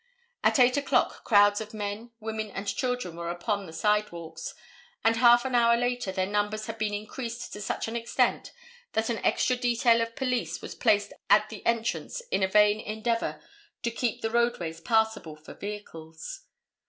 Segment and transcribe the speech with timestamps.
[0.43, 4.55] At 8 o'clock crowds of men, women and children were upon the sidewalks,
[5.03, 8.51] and half an hour later their numbers had been increased to such an extent
[8.93, 13.43] that an extra detail of police was placed at the entrance in a vain endeavor
[13.83, 16.45] to keep the roadways passable for vehicles.